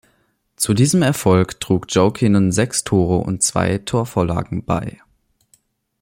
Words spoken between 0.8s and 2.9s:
Erfolg trug Jokinen sechs